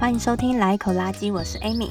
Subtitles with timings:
[0.00, 1.90] 欢迎收听《来一口垃圾》，我是 Amy，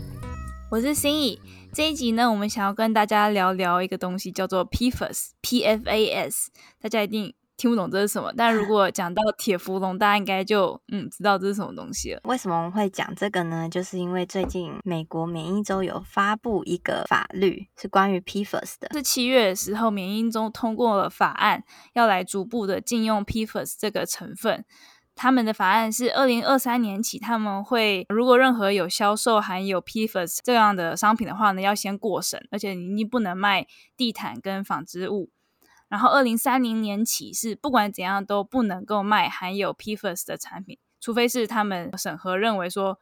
[0.72, 1.40] 我是心怡。
[1.72, 6.50] 这一集呢，我们想要跟大家聊聊一个东西，叫做 PFAS，P F A S。
[6.82, 12.22] 大家一定听不懂这是什么，但如果讲到铁氟龙，大家应该就嗯知道这是什么东西了。
[12.26, 13.68] 为什么我们会讲这个呢？
[13.68, 18.90] 就是因为最近美国缅因州有发布一个法律，是关于 PFAS 的。
[18.94, 24.64] 是七月的时候，缅因州通过了法案，要来逐步的禁用 PFAS 这个成分。
[25.16, 33.66] 他们的法案是二零二三年起，他们会如果任何有销售含有 PFAS 这样的商品的话呢，要先过审，而且你不能卖
[33.98, 35.32] 地毯跟纺织物。
[35.90, 43.00] 然后二零三零年起是不管怎样都不能够卖含有 PFAS 的产品，除非是他们审核认为说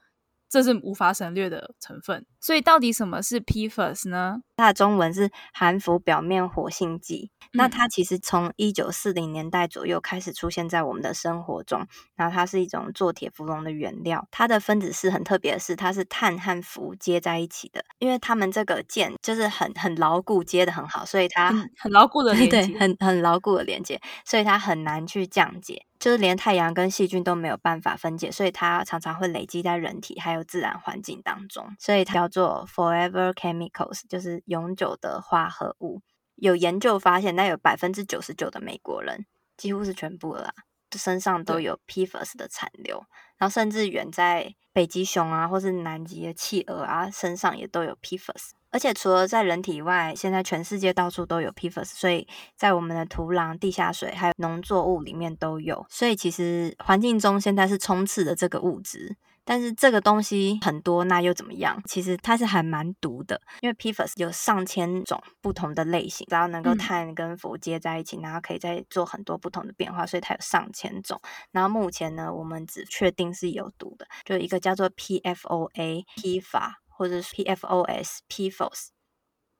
[0.48, 2.26] 这是无法省略的成分。
[2.46, 4.42] 所以到底什么是 PFAS 呢？
[4.56, 7.32] 它的中文是含氟表面活性剂。
[7.54, 14.28] 那它其实从一九四零年代左右开始出现在我们的生活中，然后它是一种做铁氟龙的原料。
[14.30, 36.02] 它的分子式很特别的是，它是碳和氟接在一起的，因为它们这个键就是很很牢固，接的很好，所以它很，很牢固的连接，对，很很牢固的连接，所以它很难去降解，就是连太阳跟细菌都没有办法分解，所以它常常会累积在人体还有自然环境当中，所以它叫做 Forever Chemicals，就是永久的化合物。
[36.36, 40.54] 有研究发现，那有百分之九十九的美国人，几乎是全部了啦，
[40.98, 43.06] 身上都有 PFAS 的残留，
[43.38, 48.50] 然后甚至远在北极熊啊，或是南极的企鹅啊，身上也都有 PFAS。
[48.70, 52.28] 而且除了在人体外，现在全世界到处都有 PFAS，所以
[52.58, 55.86] 在我们的土壤、地下水还有农作物里面都有。
[55.90, 59.16] 所以其实环境中现在是充斥着这个物质。
[59.46, 61.82] 但是这个东西很多，那又怎么样？
[61.86, 71.22] 其实它是还蛮毒的，因为 PFAS 有上千种不同的类型，只要能够碳跟氟接在一起，然后可以再做很多不同的变化，所以它有上千种。
[71.52, 78.95] 然后目前呢，我们只确定是有毒的，就一个叫做 PFOA、PFA 或者是 PFOS、PFOS。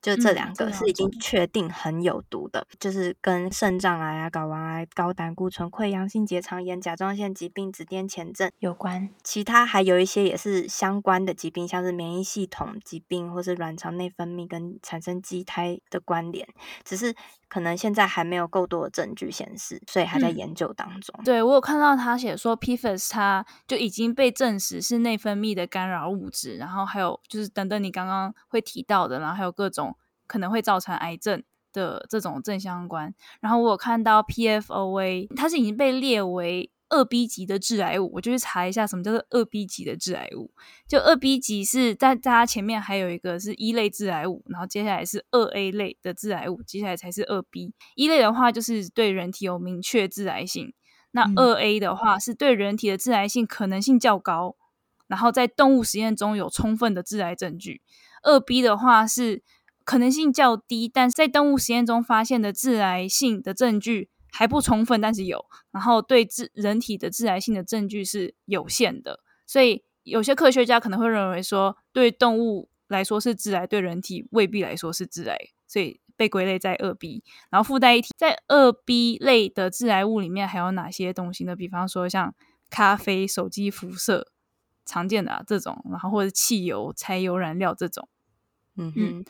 [0.06, 9.10] 就这两个是已经确定很有毒的，嗯、就是跟肾脏癌啊、睾丸癌、高胆固醇、溃疡性结肠炎、甲状腺疾病、紫癜前症有关。
[9.24, 16.48] 其他还有一些也是相关的疾病，像是免疫系统疾病或是卵巢内分泌跟产生畸胎的关联，
[16.84, 17.16] 只是
[17.56, 21.16] 可能现在还没有够多的证据显示，所以还在研究当中。
[21.20, 29.96] 嗯、对，我有看到他写说，PFAS 它就已经被证实是内分泌的干扰物质，然后还有就是等等你刚刚会提到的，然后还有各种。
[30.28, 38.12] 可能会造成癌症的这种正相关，然后我有看到 PFOA，它是已经被列为二 B 级的致癌物。
[38.14, 40.52] 我就去查一下什么叫做二 B 级的致癌物。
[40.88, 47.74] 就二 B 级是在在它前面还有一个是一类致癌物，然后接下来是二 A 类的致癌物，接下来才是二 B。
[47.96, 50.74] 一类的话就是对人体有明确致癌性，
[51.12, 54.56] 那二 A 的话是对人体的致癌性可能性较高，
[55.08, 57.82] 然后在动物实验中有充分的致癌证据。
[58.24, 59.44] 二 B 的话是。
[59.84, 65.46] 可能性较低，但是在动物实验中发现的致癌性的证据还不充分，但是有。
[65.72, 77.24] 然后对致人体的致癌性的证据是有限的，所以有些科学家可能会认为说，对动物来说是致癌，对人体未必来说是致癌，所以被归类在二 B。
[77.50, 81.56] 然后附带一提，在二 B 类的致癌物里面还有哪些东西呢？
[81.56, 82.36] 比方说像
[82.70, 84.28] 咖啡、手机辐射，
[84.86, 88.10] 常见的啊这种，然后或者汽油、柴油燃料这种，
[88.76, 89.20] 嗯哼。
[89.20, 89.26] 嗯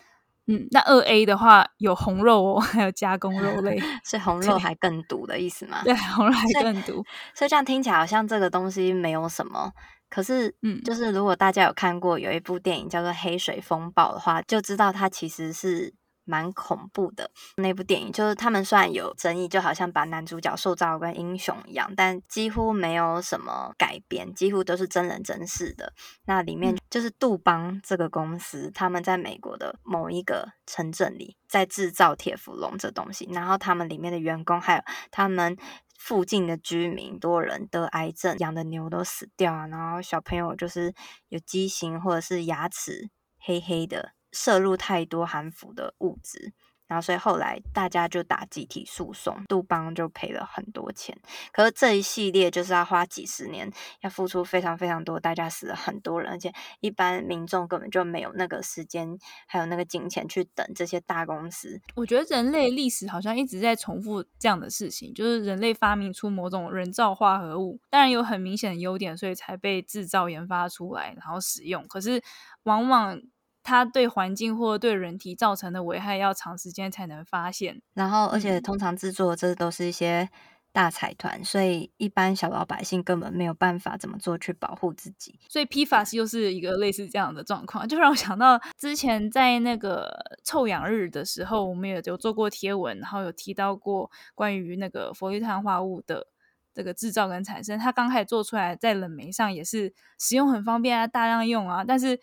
[0.47, 5.81] 嗯，那二 A 的话有红肉哦， 还有加工肉类，所以红肉还更毒的意思吗？
[5.83, 9.71] 对，红肉还更毒所，所以这样听起来好像这个东西没有什么。
[10.09, 15.93] 可是，嗯，就是如果大家有看过有一部电影叫做《黑水风暴》的话，就知道它其实是。
[16.25, 25.93] 蛮恐怖的那部电影，就是他们虽然有争议，就好像把男主角塑造跟英雄一样，但几乎没有什么改编，几乎都是真人真事的。
[26.25, 35.55] 那里面就是杜邦这个公司，他们在美国的某一个城镇里在制造铁氟龙这东西，然后他们里面的员工还有他们
[35.97, 40.93] 附近的居民，多人得癌症，养的牛都死掉啊，然后小朋友就是
[41.29, 44.14] 有畸形或者是牙齿黑黑的。
[44.35, 46.51] 摄入太多含氟的物质，
[46.87, 51.17] 然后所以后来大家就打集体诉讼，杜邦就赔了很多钱。
[51.51, 53.71] 可是这一系列就是要花几十年，
[54.01, 59.17] 要付出非常非常多，大家死了很多人，而且一般民众根本就没有那个时间，
[59.47, 61.81] 还有那个金钱去等这些大公司。
[61.95, 71.87] 我觉得人类历史好像一直在重复这样的事情，就是人类发明出某种人造化合物，当然有很明显的优点，所以才被制造研发出来，然后使用。
[71.87, 72.21] 可是
[72.63, 73.19] 往往
[73.65, 77.81] 它对环境或对人体造成的危害要长时间才能发现。
[77.93, 80.29] 然后，而且通常制作这都是一些。
[80.75, 85.39] 大财团，所以一般小老百姓根本没有办法怎么做去保护自己。
[85.47, 90.13] 所以 PFAS 又是一个类似这样的状况，就让我想到之前在那个
[90.43, 96.27] 臭氧日的时候，我们也有做过贴文，然后有提到过关于那个氟氯碳化物的
[96.73, 97.79] 这个制造跟产生。
[97.79, 101.85] 它刚开始做出来，在冷媒上也是使用很方便啊，大量用啊。
[101.87, 102.19] 但是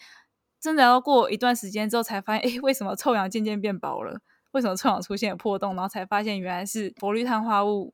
[0.63, 4.21] 真的要过一段时间之后，才发现，哎，为什么臭氧渐渐变薄了？
[4.53, 5.75] 为什么臭氧出现破洞？
[5.75, 7.93] 然后才发现原来是氟氯碳化物。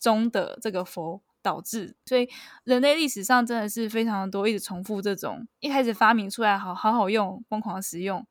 [0.00, 2.28] 中的这个氟导致，所以
[2.62, 8.24] 人类历史上真的是非常多，一直重复这种一开始发明出来好好好用，疯狂使用，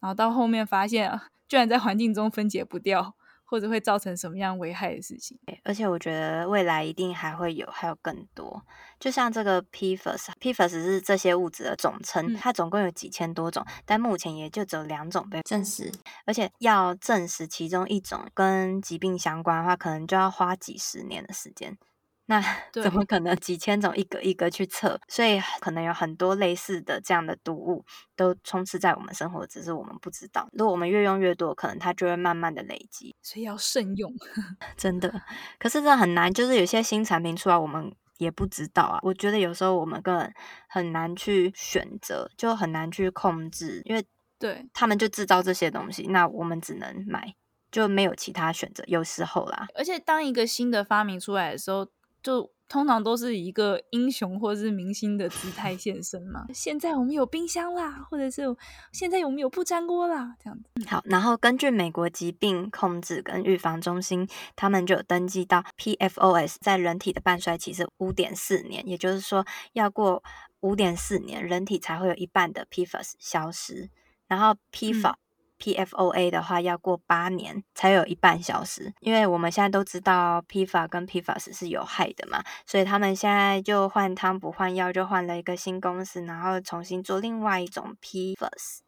[0.00, 3.14] 然后到后面发现居然在环境中分解不掉。
[3.54, 5.38] 或者会造成什么样危害的事情？
[5.62, 8.60] 而且我觉得未来一定还会有，还有更多。
[8.98, 15.92] 就像这个 PFAS，PFAS 是这些物质的总称，它总共有几千多种，但目前也就只有两种被证实。
[16.24, 21.78] 而且要证实其中一种跟疾病相关的话，可能就要花几十年的时间。
[22.26, 22.40] 那
[22.72, 24.98] 怎么可能几千种一个一个去测？
[25.08, 27.84] 所以可能有很多类似的这样的毒物
[28.16, 30.48] 都充斥在我们生活，只是我们不知道。
[30.52, 33.14] 如果我们越用越多，可能它就会慢慢的累积。
[33.20, 34.10] 所以要慎用，
[34.74, 35.22] 真的。
[35.58, 38.98] 可是这很难，就是有些新产品出来，我们也不知道啊。
[39.02, 40.32] 我觉得有时候我们根本
[40.68, 44.02] 很难去选择，就很难去控制，因为
[44.38, 47.34] 对他们就制造这些东西，那我们只能买，
[47.70, 48.82] 就没有其他选择。
[48.86, 51.86] 有时候啦，而且当一个新的发明出来的时候。
[52.24, 56.46] 就通常都是以一个英雄或者是明星的姿态现身嘛。
[56.54, 58.42] 现在我们有冰箱啦，或者是
[58.90, 60.88] 现在我们有不粘锅啦，这样子。
[60.88, 64.26] 好，然后根据美国疾病控制跟预防中心，
[64.56, 70.24] 他们就有登记到 PFOS 在人体的半衰期是五点四年，也就是说要过
[70.60, 73.90] 五点四年，人体才会有一半的 P F O S 消失。
[74.26, 75.14] 然后 PFAS、
[75.64, 88.80] PFOA 的话要过八年才有一半消失，因为我们现在都知道 PFA 跟 PFAS 是有害的嘛，所以他们现在就换汤不换药，就换了一个新公司，然后重新做另外一种 PFAS，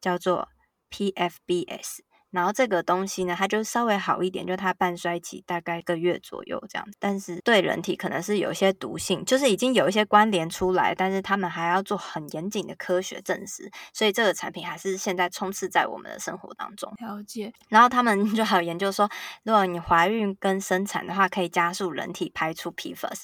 [0.00, 0.48] 叫做
[0.90, 2.00] PFBS。
[2.34, 16.92] 然后这个东西呢，它就稍微好一点，就它半衰期大概一个月左右这样子，但是对人体可能是有一些毒性，就是已经有一些关联出来，但是他们还要做很严谨的科学证实，所以这个产品还是现在充斥在我们的生活当中。
[16.98, 17.52] 了解。
[17.68, 19.08] 然后他们 就还有研究说，
[19.44, 23.22] 如果你怀孕跟生产的话，可以加速人体排出 PFAS，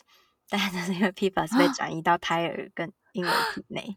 [0.48, 3.96] 但是因为 PFAS 被转移到胎儿跟婴儿体内。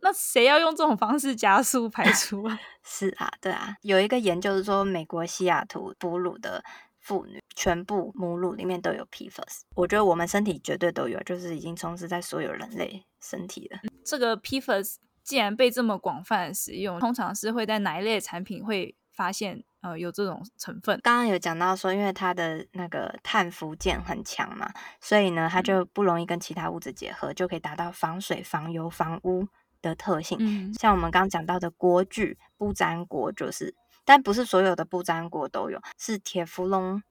[0.00, 2.58] 那谁要用这种方式加速排 出啊？
[2.84, 6.62] 是啊，对啊，有一个研究是说，美国西雅图哺乳的
[7.00, 9.62] 妇女全部母乳里面都有 PFAS。
[9.74, 13.80] 我觉得我们身体绝对都有，就是已经充斥在所有人类身体了。
[14.04, 20.98] 这个 PFAS 既然被这么广泛使用，通常是会在哪一类产品会发现呃有这种成分？
[21.02, 29.46] 刚刚有讲到说，因为它的那个碳伏键很强嘛，所以呢，它就不容易跟其他物质结合，嗯、就可以达到防水、防油、防污。
[29.80, 37.02] 的特性，嗯，像我们刚刚讲到的锅具不粘锅就是，但不是所有的不粘锅都有，是铁氟龙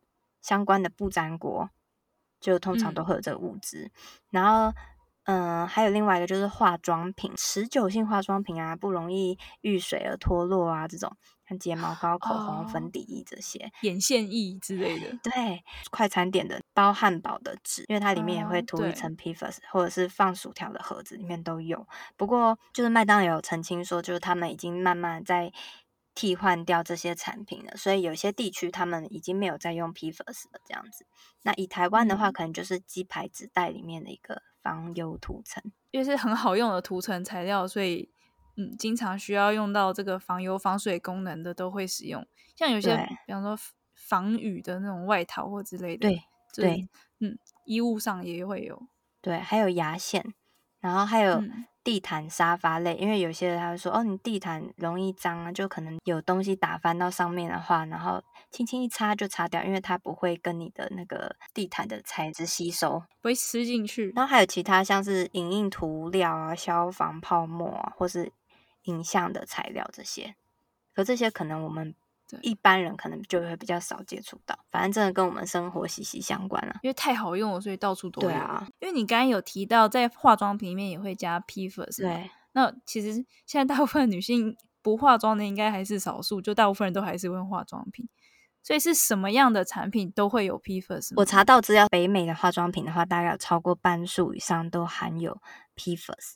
[0.41, 1.69] 相关的不粘锅，
[2.39, 3.85] 就通常都会有这个物质。
[3.85, 3.91] 嗯、
[4.31, 4.73] 然后，
[5.25, 11.15] 嗯、呃，还有另外一个就是化妆品，持久性化妆品啊，不容易遇水而脱落啊，这种。
[11.47, 15.17] 像睫毛膏、口红、oh, 粉底液这些，眼线液之类的。
[15.23, 21.87] 对，快餐店的包汉堡的纸，因为它里面也会涂一层 PFAS，、oh, 或者是放薯条的盒子里面都有。
[22.17, 25.53] 不过，就是麦当劳有澄清说，就是他们已经慢慢在
[26.13, 30.59] 替换掉这些产品了，所以有些地区他们已经没有在用 PFAS 了。
[30.65, 31.05] 这样子，
[31.43, 38.11] 那以台湾的话，可能就是鸡排纸袋里面的一个防油涂层，因为是很好用的涂层材料，所以。
[38.57, 43.57] 嗯，经常需要用到这个防油防水功能的都会使用，像有些比方说
[43.93, 46.23] 防雨的那种外套或之类的，对
[46.55, 48.81] 对，嗯，衣物上也会有，
[49.21, 50.33] 对，还有牙线，
[50.79, 51.43] 然后还有
[51.83, 64.11] 地毯、沙发类，嗯、因为有些人他会说，哦，你地毯容易脏啊，就可能有东西打翻到上面的话，然后轻轻一擦就擦掉，因为它不会跟你的那个地毯的材质吸收，不会吃进去。
[64.15, 68.31] 然后还有其他像是影印涂料啊、消防泡沫啊，或是
[68.87, 70.35] 影像的材料这些，
[70.93, 71.95] 可这些可能我们
[72.41, 74.57] 一般人可能就会比较少接触到。
[74.69, 78.27] 反正真的跟我们生活息息相关了，因为太好用了，所以到处都有。
[78.27, 82.29] 对啊，因为你刚刚有提到在化妆品里面也会加 PFAS，对。
[82.53, 83.13] 那其实
[83.45, 88.09] 现在大部分女性不化妆的应该还是少数，就大部分人都还是会化妆品。
[88.63, 91.13] 所以是什么样的产品都会有 PFAS？
[91.15, 95.39] 我查到资料，北美的化妆品的话，大概有超过半数以上都含有
[95.77, 96.33] PFAS。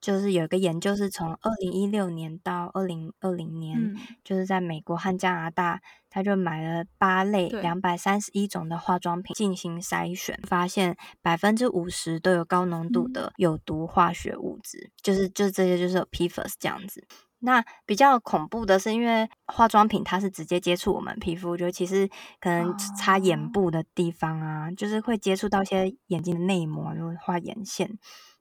[0.00, 17.06] 就是有一个研究是从二零一六年到二零二零年，嗯、就是在美国和加拿大，他就买了八类两百三十一种的化妆品进行筛选，发现百分之五十都有高浓度的有毒化学物质，嗯、就是就这些就是有 PFAS 这样子。
[17.40, 22.08] 那比较恐怖的是，因为化妆品它是直接接触我们皮肤，就其实
[22.40, 27.96] 可能擦眼部的地方啊，哦、就是会接触到一些眼睛的内膜，就会画眼线，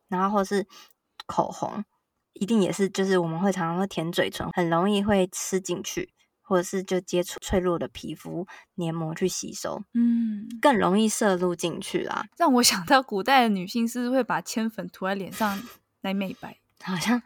[0.07, 0.65] 然后或是
[1.27, 1.85] 口红，
[2.33, 12.25] 一定也是就是我们会常常会舔嘴唇，很容易会吃进去，或者是就接触脆弱的皮肤黏膜去吸收，嗯，更容易摄入进去啦。
[12.37, 15.61] 让我想到古代的女性是不是会把铅粉涂在脸上
[16.01, 16.57] 来美白？
[16.81, 17.21] 好像。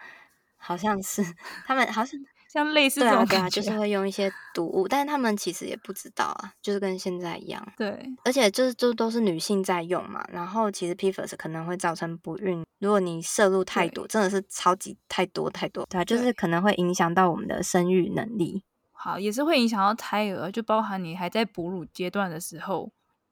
[0.63, 1.25] 好像是
[1.65, 2.19] 他们，好像
[2.51, 7.65] 像类似这种感觉，对啊，就是会用一些毒物，但是他们其实也不知道啊，就是跟现在一样。
[7.77, 18.65] 对，而且就是就都是女性在用嘛，然后其实 PFAS 可能会造成不孕，如果你摄入太多，真的是超级太多太多，对啊，就是可能会影响到我们的生育能力。
[18.91, 22.91] 好，也是会影响到胎儿，就包含你还在哺乳阶段的时候。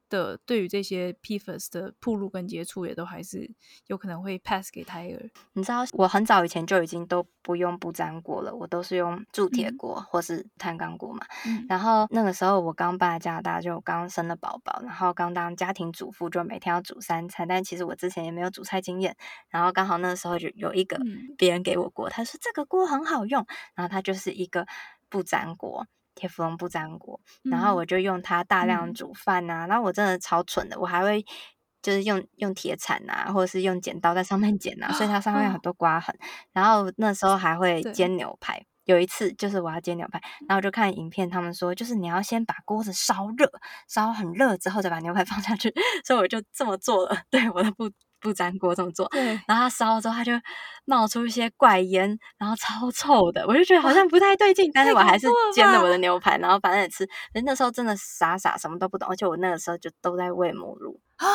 [0.10, 3.50] 的对于这些 PFAS 的暴露跟接触，也都还是
[3.88, 5.30] 有可能会 pass 给胎儿。
[5.54, 11.26] 你知道，我很早以前就已经都不用不粘锅了，我都是用铸铁锅或是碳钢锅嘛。
[11.46, 17.48] 嗯、然后那个时候我刚搬来加拿大，就刚生了宝宝，然后刚当家庭主妇，就每天要煮三餐。
[17.48, 19.16] 但其实我之前也没有煮菜经验。
[19.50, 21.00] 然后刚好那个时候就有一个
[21.38, 24.66] 别人给我锅，他说这个锅很好用，然后它就是一个
[25.10, 25.86] 不粘锅。
[26.20, 29.68] 铁芙蓉不粘锅，然后我就用它大量煮饭呐、啊。
[29.68, 31.26] 然后、嗯、我真的超蠢的，我还会
[31.82, 36.14] 就是用用铁铲啊，或者是用剪刀在上面剪啊，所以它上面有很多刮痕。
[36.16, 36.20] 哦、
[36.52, 43.50] 然后那时候还会煎牛排，有一次就是我要煎牛排，然后我就看影片，他们说就是你要先把锅子烧热，
[43.88, 45.74] 烧很热之后再把牛排放下去，
[46.06, 47.18] 所以我就这么做了。
[47.32, 47.90] 对，我都不。
[48.20, 50.32] 不粘锅这么做，对然后它烧了之后，它就
[50.86, 57.08] 冒出一些怪烟，然后超臭的，我就觉得好像不太对劲，但是我还是煎了我的牛排，然后反正也吃。
[57.34, 61.26] 人那时候真的傻傻，什么都不懂，而且我那个时候就都在喂母乳啊，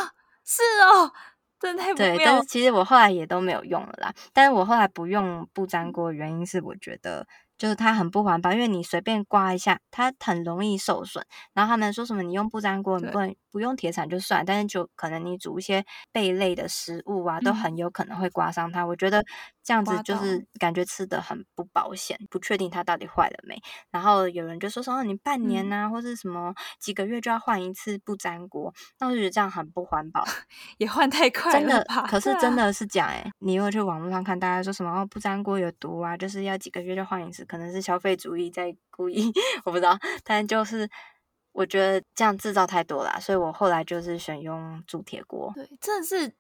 [0.45, 1.13] 是哦，
[1.59, 2.17] 真的太不妙。
[2.17, 4.13] 对，但是其实我后来也都没有用了啦。
[4.33, 7.27] 但是我后来不用不粘锅的原因是，我觉得。
[7.57, 11.25] 就是它很不环保，因为你随便刮一下，它很容易受损。
[11.53, 18.83] 然后他们说什么你用不粘锅，你不能不用铁铲就算，但是就可能你煮一些贝类的食物啊，都很有可能会刮伤它。
[18.83, 19.25] 嗯、我觉得
[19.63, 23.57] 这样子就是感觉吃的很不保险，不确定它到底坏了没。
[23.93, 30.25] 然后有人就说说你半年啊，嗯、或是什么几个月就要换一次不粘锅，那我就觉得这样很不环保，
[30.79, 31.61] 也换太快了。
[31.61, 37.44] 真的，可是真的是讲诶、欸、你如果去网络上看大家说什么哦不粘锅有毒啊，就是要几个月就换一次。
[37.45, 39.33] 可能是消费主义在故意，
[39.65, 40.89] 我不知道，但就是
[41.53, 45.53] 我觉得这样制造太多了，所以我后来就是选用铸铁锅。
[45.55, 46.35] 对，真的是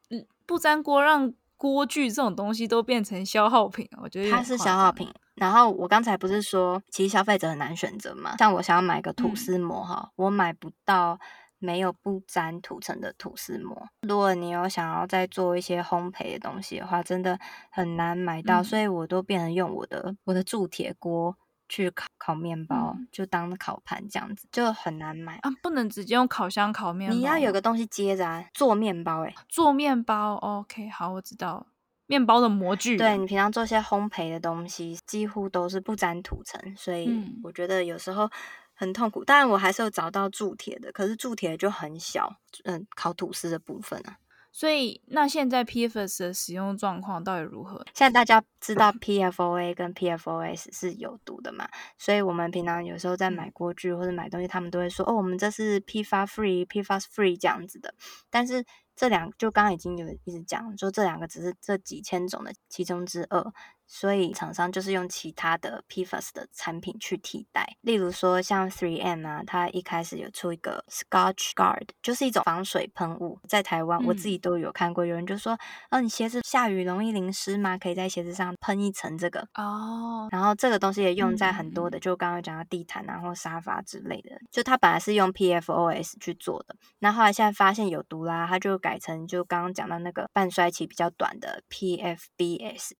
[0.46, 5.08] 不粘锅让锅具这种东西都变成消耗品，我觉得它是消耗品。
[5.36, 8.36] 然后我刚才不是说，其实消费者很难选择嘛？
[8.36, 11.18] 像我想要买个吐司膜哈，嗯、我买不到。
[11.64, 13.88] 没有不粘涂层的吐司膜。
[14.02, 17.38] 如果你有想要再做一些烘焙的东西的话，真的
[17.70, 21.36] 很难买到，嗯、所以我都变成用我的我的铸铁锅
[21.68, 25.50] 去烤烤面包，嗯、就当烤盘这样子，就很难买啊！
[25.62, 31.66] 不能直接用烤箱烤面包，你要有个东西接着啊，做面包诶、欸，做面包，OK，好，我知道，
[32.06, 32.98] 面包的模具。
[32.98, 37.08] 对，你平常做些烘焙的东西，几乎都是不粘涂层，所以
[37.42, 38.30] 我觉得有时候。
[38.74, 44.18] 很痛苦，当然我还是有找到铸铁的，可是铸铁就很小，嗯，烤吐司的部分啊。
[44.52, 47.84] 所以那现在 PFAS 的使用状况到底如何？
[47.92, 51.68] 现在大家知道 PFOA 跟 PFOS 是有毒的嘛？
[51.98, 57.94] 所以我们平常有时候在买锅具或者买东西，他们都会说哦，我们这是 PFAS free、PFAS free 这样子的，
[58.30, 58.64] 但是。
[58.96, 63.44] 这两就刚刚已经有一直讲说，这两个只是这几千种的其中之二，
[63.86, 67.76] 所以厂商就是用其他的 PFAS 的产品去替代。
[67.80, 75.06] 例如说像 3M 啊，它一开始有出一个 Scotch Guard，就是一种防水喷雾，在台湾、嗯、我自己都有看过。
[75.06, 75.58] 有人就说，
[75.90, 77.78] 哦，你鞋子下雨容易淋湿吗？
[77.78, 80.28] 可以在鞋子上喷一层这个哦。
[80.30, 84.38] 然后这个东西也用在很多的，嗯、就刚刚讲到地毯啊或沙发之类的。
[84.52, 88.74] 就它本来是用 PFOS 去做的，那后来现在发现有毒啦，它就。
[88.84, 92.90] 改成就刚刚讲到那个半衰期比较短的 PFBS，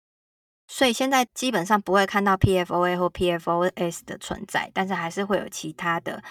[0.67, 6.23] 所以现在基本上不会看到 PFOA 或 PFOS 的存在，但是还是会有其他的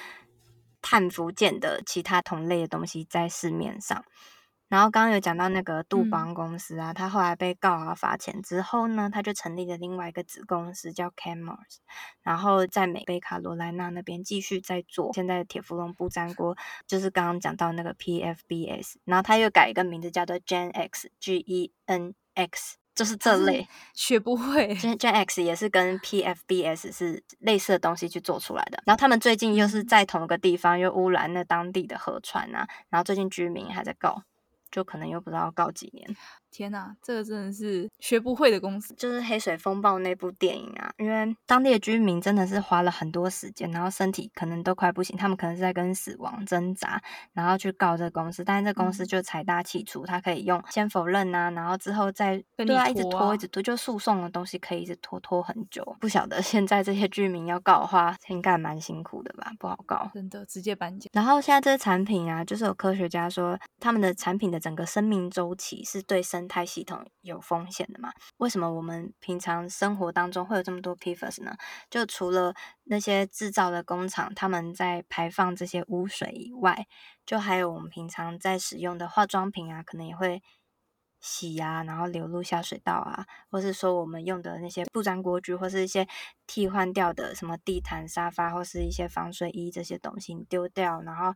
[0.81, 4.03] 碳伏键的其他同类的东西在市面上。
[4.69, 11.77] 然后刚刚有讲到那个杜邦公司啊，他、嗯、后来被告啊罚钱之后呢，他就成立了另外一个子公司叫 Chemours，
[12.23, 24.75] 然后在美北卡罗来纳那边继续在做现在的铁氟龙不粘锅，就是刚刚讲到那个 PFBS，然后他又改一个名字叫做 Gen X G E N X，就是这类学不会。
[24.75, 28.81] Gen Gen X 也是跟 PFBS 是类似的东西去做出来的。
[28.85, 34.23] 然后他们最近又是在同一个地方又污染了当地的河川啊，然后最近居民还在告。
[34.71, 36.17] 就可能又不知道告几年。
[36.53, 38.93] 天呐，这个真的是学不会的公司。
[38.95, 47.01] 就是《黑水风暴》那部电影啊，因为当地的居民真的是花了很多时间，然后身体可能都快不行，他们可能是在跟死亡挣扎，
[47.33, 55.83] 然后去告这个公司，但是这公司就财大气粗，他可以用先否认啊，然后之后再跟你拖啊，对啊，一直拖，一直拖，就诉讼的东西可以一直拖拖很久。
[55.99, 59.51] 不晓得现在这些居民要告的话，应该蛮辛苦的吧？
[59.57, 61.09] 不好告，真的直接搬家。
[61.13, 68.11] 然后现在这些产品啊，就是有科学家说，他们的产品的整个生命周期是对生态系统有风险的嘛？
[68.35, 71.55] 为什么我们平常生活当中会有这么多 PFAS 呢？
[71.89, 76.85] 就除了那些制造的工厂他们在排放这些污水以外，
[77.25, 80.43] 就还有我们平常在使用的化妆品啊，可能也会
[81.21, 86.05] 洗啊，然后流入下水道啊，或是说我们用的那些不粘锅具，或是一些
[86.45, 91.33] 替换掉的什么地毯、沙发，或是一些防水衣这些东西丢掉，然后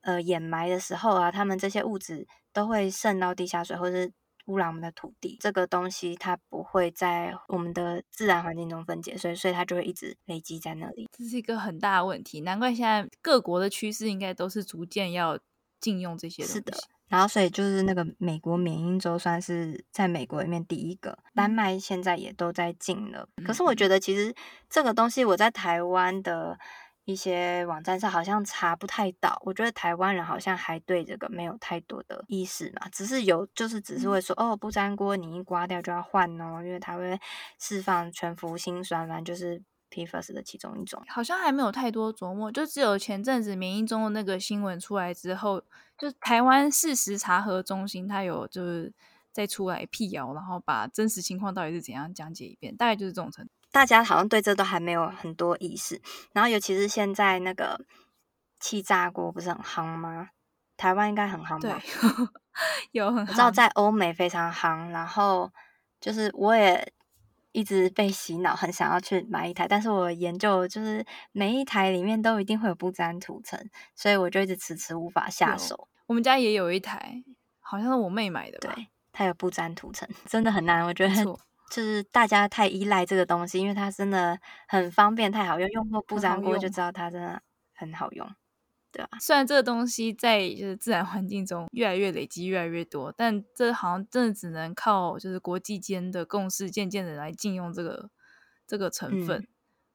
[0.00, 4.10] 呃掩埋的时候啊，他们这些物质都会渗到地下水，或是。
[4.48, 11.08] 污染我们的土地，这个东西它不会在我们的自然环境中分解，所以所以它就会一直累积在那里。
[11.16, 15.38] 这是一个很大的问题，难怪现在各国的趋势应该都是逐渐要
[15.80, 16.54] 禁用这些东西。
[16.54, 16.76] 是的，
[17.06, 23.28] 然后所以就是那个美国缅因州算是在美国里面第一个，丹麦现在也都在禁了。
[23.36, 23.44] 嗯。
[23.44, 24.34] 可是我觉得其实
[24.68, 26.58] 这个东西我在台湾的。
[27.08, 37.18] 一些网站上好像查不太到，我觉得台湾人好像还对这个没有太多的意识嘛，只是有，就是只是会说、嗯、哦，不粘锅你一刮掉就要换哦，因为它会
[37.58, 41.02] 释放全氟辛酸，反正就是 PFAS 的其中一种。
[41.08, 45.62] 好像还没有太多琢磨，就只有前阵子免疫中的那个新闻出来之后，
[45.96, 48.92] 就台湾事实查核中心它有就是
[49.32, 53.52] 再出来辟谣，然后把真实情况到底是怎样讲解一遍，大概就是这种程度。
[53.70, 56.00] 大家好像对这都还没有很多意识，
[56.32, 57.80] 然后尤其是现在那个
[58.58, 60.30] 气炸锅不是很夯吗？
[60.76, 61.60] 台湾应该很夯吧？
[61.60, 62.28] 对，
[62.92, 65.52] 有很知道在欧美非常夯，然后
[66.00, 66.92] 就是我也
[67.52, 73.60] 一直被洗脑，很想要去买一台，但是我研究就是每一台里面都一定会有不粘涂层，
[73.94, 75.88] 所以我就一直迟迟无法下手。
[76.06, 77.22] 我们家也有一台，
[77.60, 78.72] 好像是我妹买的吧？
[78.74, 81.38] 对，它有不粘涂层，真的很难，我觉得。
[81.70, 85.68] 就是大家太依赖这个东西，因为它真的很方便，太好用。
[85.70, 87.42] 用过不粘锅就知道它真的
[87.74, 88.26] 很好用，
[88.90, 89.10] 对吧？
[89.20, 98.10] 虽然这个东西在就是自然环境中越来越累积越来越多，但这好像真的只能靠就是国际间的共识，渐渐的来禁用这个
[98.66, 99.38] 这个成分。
[99.40, 99.48] 嗯。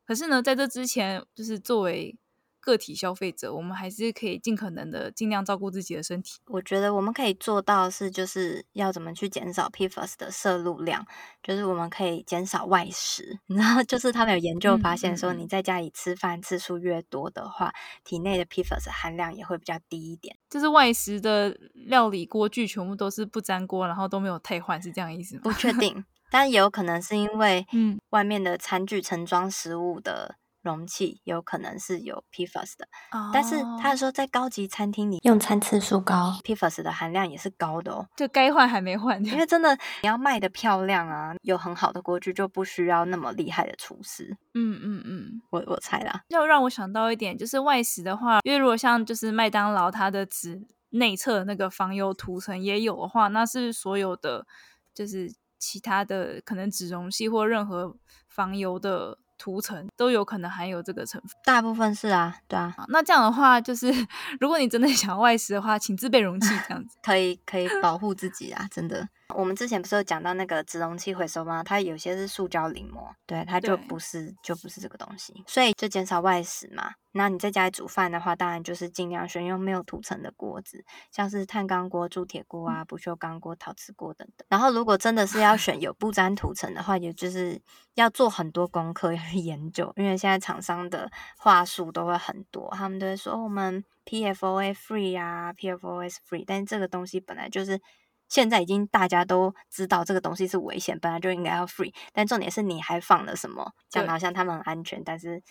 [0.05, 2.17] 可是呢，在这之前，就是作为
[2.63, 6.39] 个体消费者，我们还是可以尽可能的尽量照顾自己的身体。
[6.45, 11.05] 我觉得我们可以做到是，就是要怎么去减少 PFAS 的摄入量，
[11.43, 13.37] 就是我们可以减少外食。
[13.47, 20.37] 然后就是他们有研究发现说，你在家里吃饭次数越多的话，嗯嗯嗯，体内的 PFAS 含量也会比较低一点。
[20.49, 25.41] 就是外食的料理锅具全部都是不粘锅，然后都没有退换，是这样意思吗？
[25.43, 30.35] 不确定，但也有可能是因为 嗯，外面的餐具盛装食物的。
[30.63, 33.31] 容器有可能是有 PFAS 的，oh.
[33.33, 38.07] 但是他说在高级餐厅里用餐次数高，PFAS 的含量也是高的哦。
[38.15, 44.37] 就该换还没换，因为真的你要卖的漂亮啊，有很好的锅具就不需要那么厉害的厨师。
[44.53, 46.23] 嗯嗯嗯，我我猜啦。
[46.29, 54.47] 要让我想到一点，就是外食的话，因为如果像就是麦当劳它的纸内侧那个防油涂层也有的话，那是所有的
[54.93, 57.97] 就是其他的可能纸容器或任何
[58.29, 59.19] 防油的。
[59.43, 62.73] 涂层都有可能含有这个成分，大部分是啊，对啊。
[62.87, 63.91] 那这样的话，就是
[64.39, 69.05] 如果你真的想要外食的话，请自备容器，这样子 可以可以保护自己啊，真的。
[69.35, 71.63] 我们之前不是有讲到那个纸容器回收吗？
[71.63, 76.93] 它有些是塑胶淋膜，对，它就不是就不是这个东西，所以就减少外食嘛。
[77.15, 84.45] 那你在家里煮饭的话，当然就是尽量选用没有涂层的锅子，像是碳钢锅、铸铁锅啊、不锈钢锅、陶瓷锅等等。
[84.49, 87.61] 然后如果真的是要选有不粘涂层的话，也就是
[87.93, 97.79] 要做很多功课要去研究，因为现在厂商的话术都会很多，他们都会说我们 PFOA free 啊，PFOS free，但是这个东西本来就是。
[98.29, 103.73] 现在已经大家都知道这个东西是危险，本来就应该要 free，但重点是你还放了什么？
[103.89, 105.43] 讲好像他们很安全，但是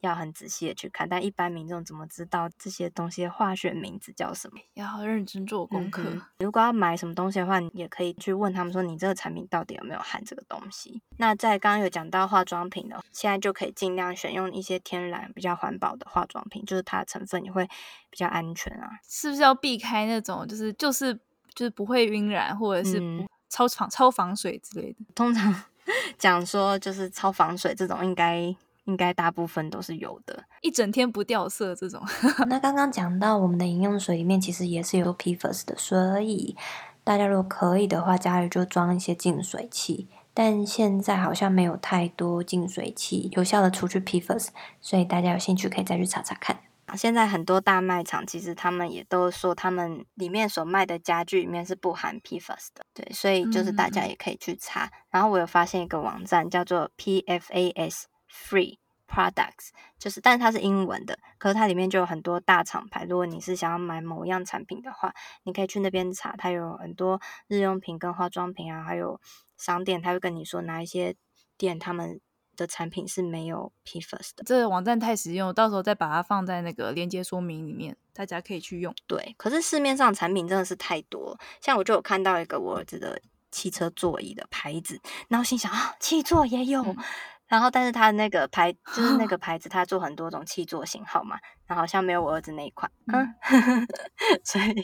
[0.00, 1.08] 要很仔细的去看。
[1.08, 4.60] 但一般民众怎么知道这些东西的化学名字叫什么？
[4.74, 6.02] 要认真做功课。
[6.06, 6.22] 嗯。
[6.38, 11.02] 如果要买什么东西的话，你也可以去问他们说，你这个产品到底有没有含这个东西？
[11.16, 17.66] 那在刚刚有讲到化妆品的，现在就可以尽量选用一些天然、比较环保的化妆品，就是它的成分也会
[18.08, 18.88] 比较安全啊。
[19.08, 21.18] 是不是要避开那种就是就是？
[21.58, 23.02] 就是不会晕染，或者是
[23.48, 24.98] 超防超防水之类的。
[25.12, 25.52] 通常
[26.16, 32.00] 讲说就是超防水这种，应该应该大部分都是有的，一整天不掉色这种。
[32.46, 36.54] 那刚刚讲到我们的饮用水里面其实也是有 PFAS 的，所以
[37.02, 40.06] 大家如果可以的话，家里就装一些净水器。
[40.32, 46.60] 但现在好像没有太多净水器有效的除去 PFAS，所以大家有兴趣可以再去查查看。
[46.96, 54.84] 现在很多大卖场其实他们也都说，他们里面所卖的家具里面是不含 PFAS 的，对，所以就是大家也可以去查。
[54.86, 63.04] 嗯、然后我有发现一个网站叫做 PFAS Free Products，就是但是它是英文的，可是它里面就有很多大厂牌。
[63.04, 65.12] 如果你是想要买某一样产品的话，
[65.44, 69.20] 你可以去那边查，它有很多日用品跟化妆品啊，还有。
[69.58, 71.16] 商店它会跟你说哪一些
[71.56, 72.20] 店他们
[72.58, 74.44] 的产品是没有 PFAS 的。
[74.44, 78.94] 这个网站太实用，到时候再把它放在那个链接说明里面，大家可以去用。
[79.06, 86.82] 对，可是市面上产品真的是太多，像我就有看到一个我儿子的汽车座椅的牌子，然后心想啊，汽座也有。
[86.82, 86.96] 嗯
[87.48, 93.26] 然后，但是它的那个牌就是那个 牌子，它做很多种气座型号嘛，然后好像没有我儿子那一款，嗯，
[94.44, 94.74] 所以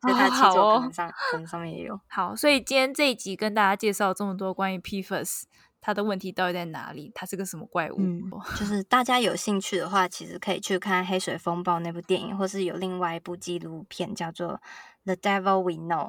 [0.00, 2.00] 所以它气座可能上、哦、可能上面也有。
[2.06, 5.42] 好，所以今天这一集跟大家介绍这么多关于 PFAS
[5.86, 7.96] 它的问题到底在哪里，他是个什么怪物？
[7.98, 14.52] 嗯， 就是大家有兴趣的话，其实可以去看《黑水风暴》那部电影，或是有另外一部纪录片叫做
[15.04, 16.06] 《The Devil We Know》，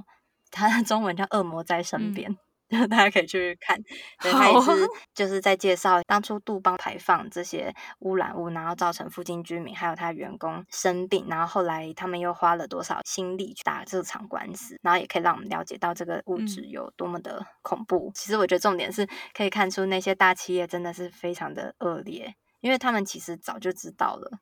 [0.49, 2.31] 它的中文叫《恶魔在身边》。
[2.39, 2.39] 嗯
[2.89, 3.79] 大家可以去看，
[4.21, 18.09] 对，他也是就是在介绍当初杜邦排放这些污染物，然后造成附近居民还有他员工生病，然后后来他们又花了多少心力去打这场官司，然后也可以让我们了解到这个物质有多么的恐怖。
[18.09, 24.39] 嗯、其实我觉得重点是可以看出那些大企业真的是非常的恶劣，因为他们其实早就知道了。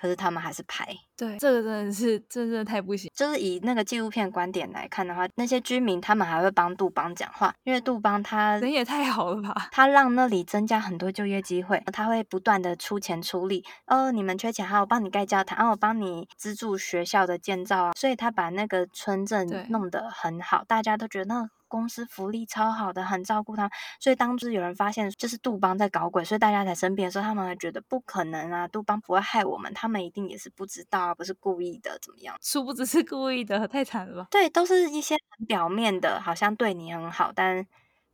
[0.00, 3.10] 可是他们还是排，对，这个真的是，真的太不行。
[3.12, 13.64] 就是以那个纪录片观点来看的话，那些居民他们还会帮杜邦讲话，因为杜邦他人也太好了吧，他让那里增加很多就业机会，他会不断的出钱出力。
[13.86, 21.48] 哦，你们缺钱，好，我帮你盖教堂，然后我帮你资助学校的建造啊，所以他把那个村镇弄得很好，大家都觉得那。
[21.68, 32.36] 公司福利超好的，很照顾他，所以当时有人发现就是杜邦在搞鬼，所以大家才生病的时候，他们还觉得不可能啊，杜邦不会害我们，他们一定也是不知道啊，不是故意的，怎么样？
[32.42, 34.28] 殊不知是故意的，太惨了吧？
[34.30, 37.66] 对，都是一些很表面的，好像对你很好，但。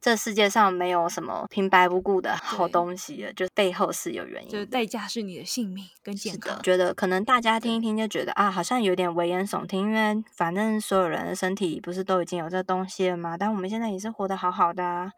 [0.04, 6.60] 这世界上没有什么平白无故的好东西的，就背后是有原因，就代价是你的性命跟健康。
[6.62, 13.38] 觉得可能大家听一听就觉得啊，好像有点危言耸听，因为反正所有人的身体不是都已经有这东西了吗？
[13.38, 15.10] 但我们现在也是活得好好的啊。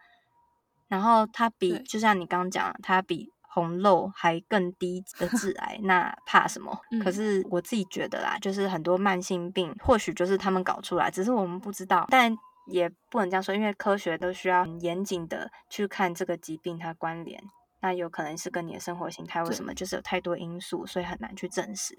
[0.87, 6.79] 然后它比就像你刚刚讲，它比红肉还更低的致癌，那怕什么？
[7.03, 12.39] 可是我自己觉得啦，就是很多慢性病或许就是他们搞出来，只是我们不知道，但。
[12.67, 17.43] 也不能这样说，因为科学都需要很严谨的去看这个疾病它关联，
[17.81, 21.97] 那有可能是跟你的生活形态，为什么就是有太多因素，所以很难去证实。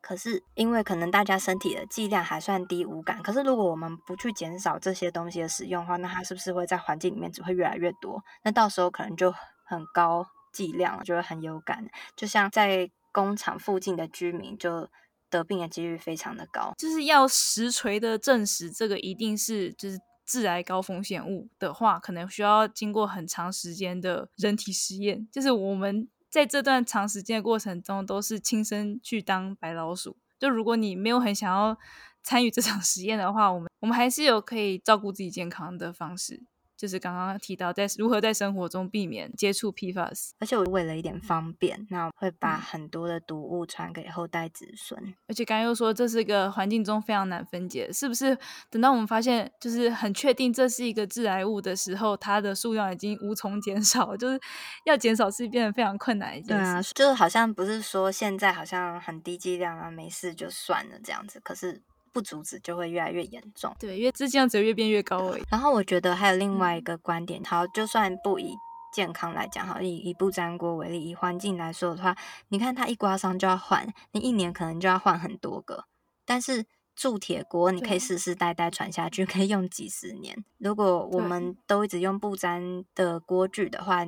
[0.00, 8.22] 可是因为可能大家身体的剂量还算低无感，可是如果我们不去减少这些东西的使用的话，那它是不是会在环境里面只会越来越多？
[8.42, 9.32] 那到时候可能就
[9.64, 11.84] 很高剂量了，就会很有感，
[12.16, 14.88] 就像在工厂附近的居民就。
[15.30, 25.28] 得病的几率非常的高，就是要实锤的证实这个一定是就是致癌高风险物的话，可能需要经过很长时间的人体实验。
[25.32, 30.16] 就是我们在这段长时间的过程中，都是亲身去当白老鼠。
[30.38, 31.76] 就如果你没有很想要
[32.22, 36.42] 参与这场实验的话，我们我们还是有可以照顾自己健康的方式。
[36.78, 44.96] 就是刚刚提到，在如何在生活中避免接触 PFAS，而且我为了一点方便，那我会把很多的毒物传给后代子孙。
[45.26, 48.38] 而且刚刚又说这是一个环境中非常难分解，是不是？
[48.70, 54.40] 等到我们发现就是很确定这是一个致癌物的时候，它的数量已经无从减少， 就是
[54.84, 56.62] 要减少是变得非常困难一件事。
[56.62, 61.82] 对啊，就是好像不是说现在好像很低剂量啊，没事就算了这样子，可是。
[62.12, 65.42] 不阻止就会越来越严重，对，因为这样只会越变越高而已。
[65.50, 68.54] 然后我觉得还有另外一个观点，好，就算不以
[68.92, 72.16] 健康来讲，好，以以不粘锅为例，以环境来说的话，
[72.48, 75.84] 你看它一刮伤就要换，你一年可能就要换很多个。
[76.24, 76.66] 但是
[76.96, 80.44] 铸铁锅你可以世世代代传下去， 可以用几十年。
[80.58, 84.06] 如果我们都一直用不粘的锅具的话，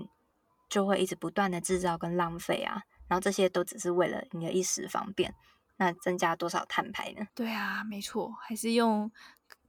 [0.68, 2.82] 就会一直不断的制造跟浪费啊。
[3.08, 5.34] 然后这些都只是为了你的一时方便。
[5.80, 7.26] 那增加多少碳排呢？
[7.34, 9.10] 对啊，没错，还是用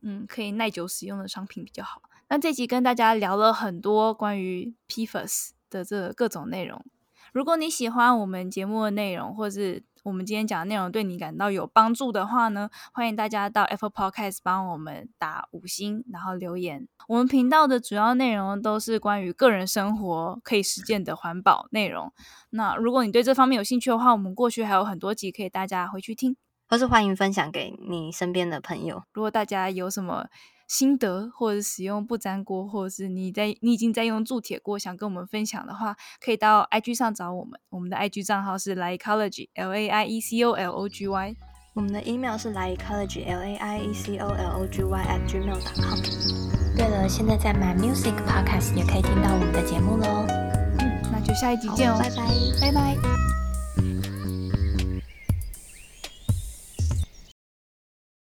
[0.02, 2.02] 嗯可以耐久使用的商品比较好。
[2.28, 6.86] 那这集跟大家聊了很多关于 PFAS 的这各种内容。
[7.32, 16.88] 如果你喜欢我们节目的内容，或是我们今天讲的内容对你感到有帮助的话呢，欢迎大家到 Apple Podcast 帮我们打五星，然后留言。
[17.08, 22.12] 我们频道的主要内容都是关于个人生活可以实践的环保内容。
[22.50, 26.36] 那如果你对这方面有兴趣的话，我们过去还有很多集可以大家回去听，
[26.68, 29.04] 或是欢迎分享给你身边的朋友。
[29.14, 30.28] 如果大家有什么
[30.72, 37.60] 心得，或者使用不粘锅，或者是你在你已经在用铸铁锅，想跟我们分享的话，可以到 IG 上找我们。
[37.70, 41.36] 我们的 IG 账号是 laiecology L A I E C O L O G Y。
[41.74, 46.00] 我们的 email 是 laiecology L A I E C O L O G Y at gmail.com。
[46.78, 50.26] 对了，现在在 My Music Podcast 也可以听到我们的节目喽。
[50.80, 52.26] 嗯，那就下一集见哦，拜拜，
[52.62, 53.31] 拜拜。